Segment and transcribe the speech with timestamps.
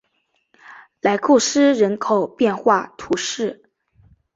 [0.99, 3.69] 莱库斯人口变化图示